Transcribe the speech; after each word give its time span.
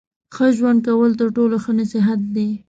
ښه 0.35 0.47
ژوند 0.57 0.79
کول 0.87 1.11
تر 1.19 1.27
ټولو 1.35 1.55
ښه 1.63 1.71
نصیحت 1.79 2.19
دی. 2.35 2.49